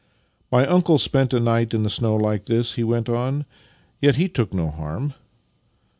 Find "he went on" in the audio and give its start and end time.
2.73-3.45